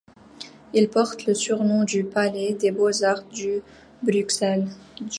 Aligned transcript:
Il 0.73 0.89
porte 0.89 1.27
le 1.27 1.35
surnom 1.35 1.83
du 1.83 2.03
Palais 2.03 2.53
des 2.53 2.71
beaux-arts 2.71 3.21
de 3.35 3.61
Bruxelles. 4.01 4.65